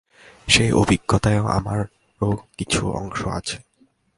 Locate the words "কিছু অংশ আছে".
2.57-3.57